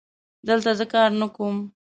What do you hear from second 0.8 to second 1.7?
کار نه کوم